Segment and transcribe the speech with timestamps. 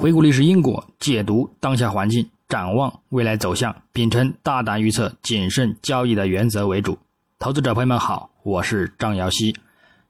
[0.00, 6.96] 回顾历史因果，解读当下环境，展望未来走向，秉承大胆预测、谨慎交易的原则为主。
[7.38, 9.54] 投资者朋友们好，我是张瑶希。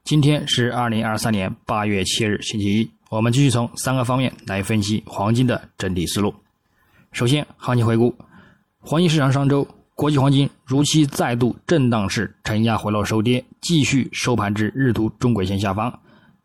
[0.05, 2.89] 今天是二零二三年八月七日，星期一。
[3.09, 6.33] 我们继续从三个方面来分析黄金的整体思路。
[7.11, 8.15] 首先，行情回顾：
[8.79, 15.99] 黄金市场上周，国际黄金如期再度震荡式承压回落收跌，继续收盘至日图中轨线下方。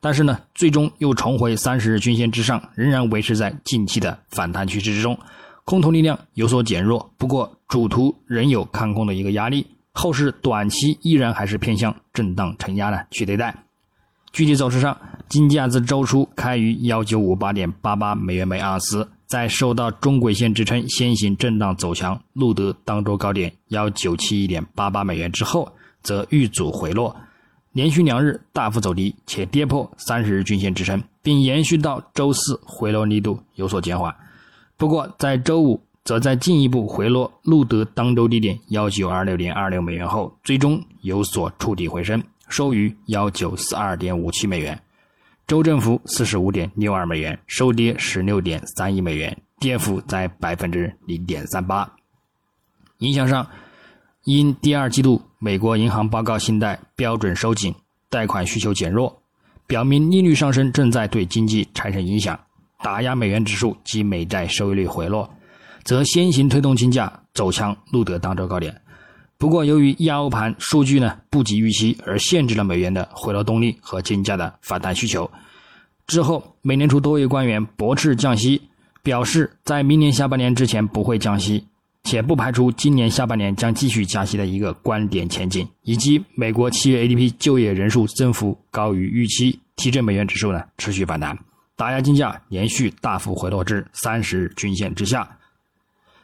[0.07, 5.19] 但是呢，最终又重回三十日均线之上，仍然维持在近期的反弹趋势之中，
[5.65, 7.11] 空头力量有所减弱。
[7.19, 13.53] 不过主图仍有看空的一个压力，后市短期依然还是偏向震荡承压的去对待。
[14.31, 14.97] 具体走势上，
[15.29, 25.69] 金价自周初开于幺九五八点八八美元每盎司，在受到中轨线支撑先行震荡走强，录得当周高点幺九七一点八八美元之后，
[26.01, 27.17] 则遇阻回落。
[27.77, 34.17] 连续两日大幅走低，且跌破三十日均线支撑，并延续到周四回落力度有所减缓。
[34.79, 44.81] 不过在周五，则在进一步回落，录得当周低点幺九二六点二六美元后，最终有所触底回升，收于幺九四二点五七美元，
[45.47, 51.93] 周振幅四十五点六二美元，收跌十六点三一美元，跌幅在百分之零点三八。
[53.01, 53.47] 影响上。
[54.25, 57.75] 因第二季度美国银行报告信贷标准收紧，
[58.09, 59.21] 贷款需求减弱，
[59.67, 62.39] 表明利率上升正在对经济产生影响，
[62.83, 65.29] 打压美元指数及美债收益率回落，
[65.85, 68.75] 则先行推动金价走强，录得当周高点。
[69.37, 75.31] 不过，由于亚欧盘数据呢不及预期，而限制了美元的回落动力和金价的反弹需求。
[76.07, 78.63] 之后，美联储多位官员驳斥降息，
[79.03, 81.67] 表示在明年下半年之前不会降息。
[82.07, 91.37] 且不排除今年下半年将继续加息的一个观点前景，以及美国七月 ADP 就业人数增幅高于预期，提振美元指数呢持续反弹，
[91.75, 95.29] 打压金价连续大幅回落至三十日均线之下。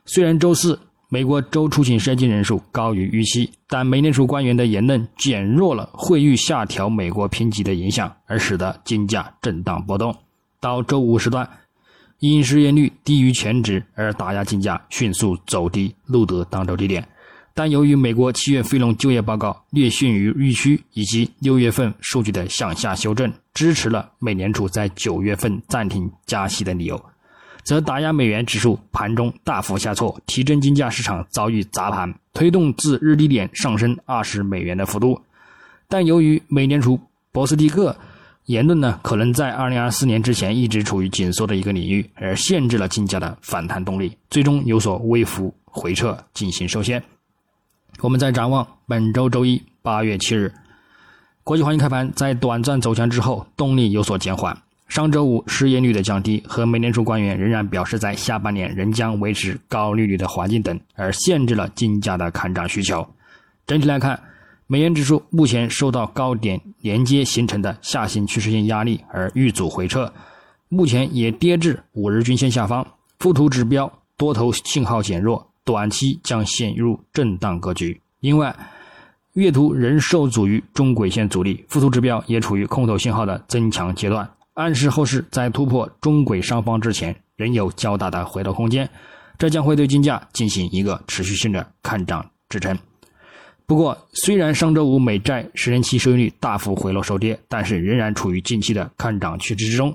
[0.06, 10.16] 虽然周四美国周出勤申请人数高于预期，但美联储官员的言论减弱了会遇下调美国评级的影响，而使得金价震荡波动。
[10.60, 11.48] 到周五时段。
[12.30, 17.04] 因失业率低于全值而打压金价迅速走低，录得当周低点。
[17.52, 27.04] 但由于美国七月非农就业报告略逊于预期，以及六月份数据的向下修正，支持了美联储在九月份暂停加息的理由，
[27.64, 35.20] 则打压美元指数盘中大幅下挫，提振金价市场遭遇砸盘，推动自日低点上升二十美元的幅度。
[35.88, 37.00] 但由于美联储
[37.32, 37.96] 博斯蒂克。
[38.46, 47.00] 言论呢，可能在二零二四年之前一直处于紧缩的一个领域，而限制了金价的反弹动力，最终有所微幅回撤进行收线。
[48.00, 50.52] 我们再展望本周周一八月七日，
[51.44, 54.56] 国际黄金开盘在短暂走强之后，动力有所减缓。
[54.88, 63.06] 上周五失业率的降低和美联储官员仍然表示在下半年仍将维持高利率的环境等，而限制了金价的看涨需求。
[63.68, 64.20] 整体来看。
[64.66, 70.12] 美元指数目前受到高点连接形成的下行趋势性压力而遇阻回撤，
[70.68, 72.86] 目前也跌至五日均线下方，
[73.18, 78.00] 附图指标多头信号减弱，短期将陷入震荡格局。
[78.20, 78.56] 另外，
[79.34, 88.88] 月图仍受阻于中轨线阻力，附图指标也处于空头信号的增强阶段，暗示后市在突破中轨上方之前仍有较大的回落空间，
[89.36, 92.78] 这将会对金价进行一个持续性的看涨支撑。
[93.64, 99.94] 不过，虽然上周五美债十年期收益率大幅回落收跌，但是仍然处于近期的看涨趋势之中。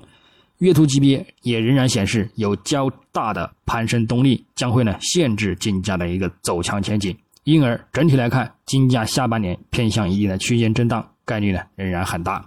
[0.58, 7.16] 月图级别也仍然显示有较大的攀升动力，将会呢限制金价的一个走强前景。
[7.44, 12.44] 因而整体来看，金价下半年偏向一定的区间震荡概率呢仍然很大。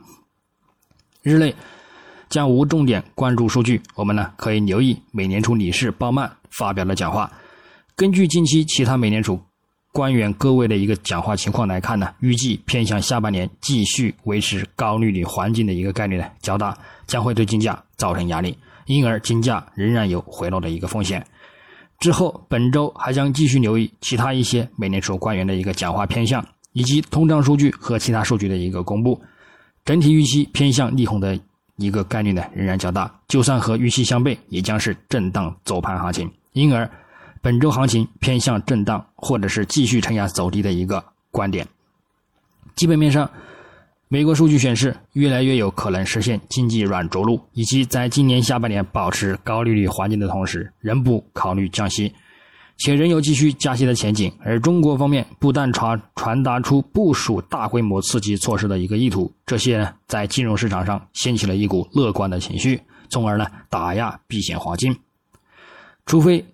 [1.21, 1.55] 日内
[2.27, 7.31] 将无重点关注数据，我们呢可以留意美联储理事鲍曼发表的讲话。
[7.95, 9.39] 根据近期其他美联储。
[9.91, 21.25] 官员各位的一个讲话情况来看呢，预计偏向下半年继续维持高利率环境的一个概率呢较大，将会对金价造成压力，因而金价仍然有回落的一个风险。
[21.99, 29.21] 之后本周还将继续留意其他一些美联储官员的一个讲话偏向，以及通胀数据和其他数据的一个公布。
[29.83, 31.37] 整体预期偏向利空的
[31.75, 36.89] 一个概率呢仍然较大，就算和预期相悖，也将是震荡走盘行情，因而。
[37.41, 41.67] 本周行情偏向震荡，或者是继续承压走低的一个观点。
[42.75, 43.29] 基本面上，
[44.07, 52.13] 美国数据显示，越来越有可能实现经济软着陆，以及在今年下半年保持高利率环境的同时，仍不考虑降息，
[52.77, 54.31] 且仍有继续加息的前景。
[54.43, 62.79] 而中国方面不但传传达出部署大规模刺激措施的一个意图，这些呢在金融市场上掀起了一股乐观的情绪。
[63.09, 64.95] 从而呢打压避险黄金。
[66.05, 66.45] 除非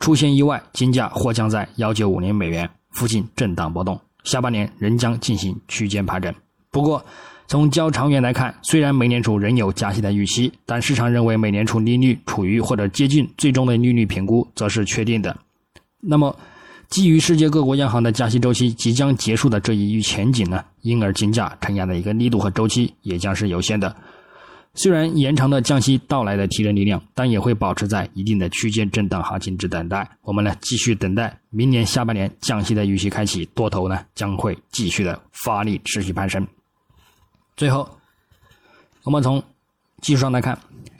[0.00, 6.34] 出现意外，金价或将在幺九五零美元附近震荡波动，下半年仍将进行区间盘整。
[6.70, 7.04] 不过，
[7.46, 15.36] 从较长远来看，虽然美联储仍有加息的预期，但市场认为美联储利率处于或者接近最终的利率评估，则是确定的。
[16.00, 16.34] 那么，
[16.88, 23.94] 基于世界各国央行的加息周期即将结束的这一预前景呢，因而金价承压的一个力度和周期也将是有限的。
[24.74, 30.08] 虽然延长了降息到来的提振力量，但也会保持在一定的区间震荡行情之等待。
[30.22, 36.46] 我们呢继续等待明年下半年降息的预期开启，多头呢将会继续的发力持续攀升。
[37.56, 37.88] 最后，
[39.02, 39.42] 我们从
[40.00, 40.58] 技术上来看，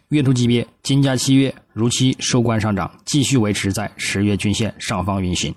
[0.09, 5.55] 月度级别金价七月如期收官上涨，继续维持在十月均线上方运行。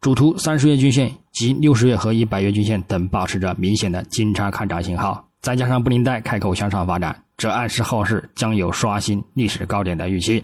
[0.00, 10.42] 主图三十月均线及六十月和一百月均线等保持着明显的金叉看涨信号，再加上布林带开口向上发展，这暗示后市将有刷新历史高点的预期。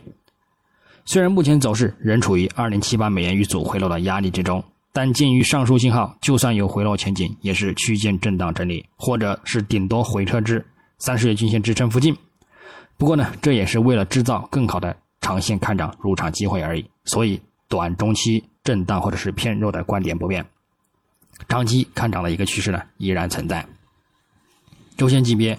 [1.05, 4.63] 虽然目前走势仍处于二零七八美元遇阻回落的压力之中，
[4.93, 10.65] 但鉴于上述信号，就算有回落前景，也是区间震荡整理，或者是顶多回撤至
[10.99, 12.17] 三十月均线支撑附近。
[12.97, 18.45] 不过呢，这也是为了制造更好的长线看涨入场机会而已，所以短中期。
[18.63, 20.47] 震荡或者是偏弱的观点不变，
[21.49, 23.67] 长期看涨的一个趋势呢依然存在。
[25.03, 25.59] 周线级别，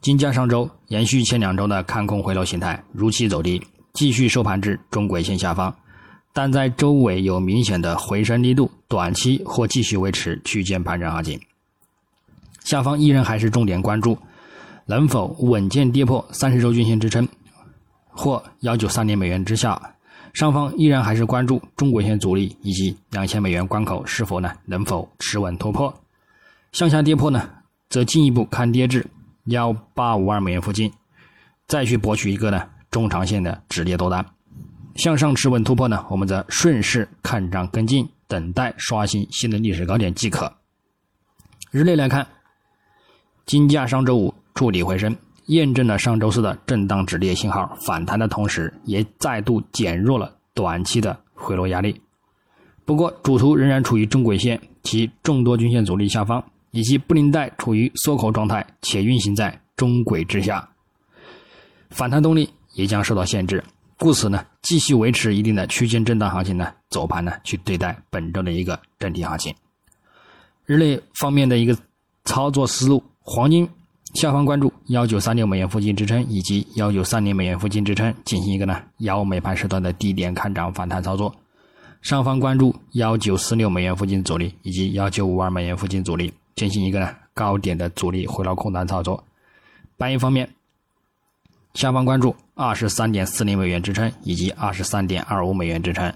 [0.00, 3.60] 金价上周延续前两周的看空回落形态，如期走低，
[3.94, 5.74] 继续收盘至中轨线下方，
[6.32, 11.40] 但在周尾有明显的回升力度，短期或继续维持区间盘整行情。
[12.62, 14.16] 下方依然还是重点关注
[14.84, 17.26] 能否稳健跌破三十周均线支撑，
[18.10, 19.82] 或幺九三零美元之下。
[20.32, 25.92] 上方依然还是关注中轨线阻力以及两千美元关口是否呢能否持稳突破，
[26.70, 27.50] 向下跌破呢，
[27.88, 29.06] 则进一步看跌至
[29.44, 30.92] 幺八五二美元附近，
[31.66, 34.24] 再去博取一个呢中长线的止跌多单。
[34.94, 40.52] 向上持稳突破呢，我们则顺势看涨跟进，等待刷新新的历史高点即可。
[41.70, 42.26] 日内来看，
[43.44, 45.14] 金价上周五触底回升。
[45.46, 52.00] 验证了上周四的震荡止跌信号，反弹的同时，也再度减弱了短期的回落压力。
[52.84, 56.42] 不过，主图仍然处于中轨线及众多均线阻力下方，
[56.76, 60.68] 以及布林带处于缩口状态，且运行在中轨之下，
[61.88, 63.64] 反弹动力也将受到限制。
[63.98, 69.54] 故此呢，继续维持一定的区间震荡行情呢，走盘呢去对待本周的一个整体行情。
[70.66, 71.74] 日内方面的一个
[72.24, 73.66] 操作思路，黄金。
[74.12, 81.34] 下方关注幺九三六美元附近支撑以及幺九三零美元附近支撑，进行一个呢幺美盘时段的低点看涨反弹操作。
[82.02, 89.22] 上方关注幺九四六美元附近阻力以及幺九五二美元附近阻力，进行一个呢高点的阻力回落空单操作。
[89.96, 90.50] 白银方面，
[91.74, 96.12] 下方关注二十三点四零美元支撑以及二十三点二五美元支撑。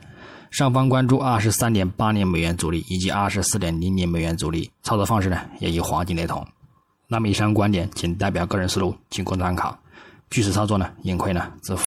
[0.50, 4.68] 上方关注二十三点八零美元阻力以及二十四点零零美元阻力。
[4.82, 6.44] 操作方式呢也与黄金雷同。
[7.06, 9.78] 那么以上观点仅代表个人思路，仅供参考。
[10.30, 11.78] 据此操作呢，盈亏呢自负。